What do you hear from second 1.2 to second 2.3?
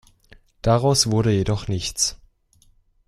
jedoch nichts.